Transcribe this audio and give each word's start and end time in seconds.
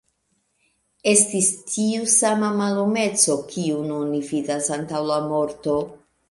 Estis 1.11 1.49
tiu 1.73 2.07
sama 2.13 2.49
mallumeco, 2.61 3.37
kiun 3.53 3.93
oni 3.99 4.23
vidas 4.31 4.71
antaŭ 4.79 5.05
la 5.13 5.21
morto! 5.29 5.79